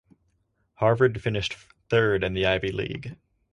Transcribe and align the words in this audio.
Harvard 0.73 1.21
finished 1.21 1.55
third 1.87 2.23
in 2.23 2.33
the 2.33 2.43
Ivy 2.47 2.71
League. 2.71 3.17